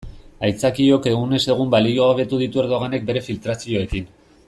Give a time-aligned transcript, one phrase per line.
[0.47, 4.09] Aitzakiok egunez egun baliogabetu ditu Erdoganek bere filtrazioekin.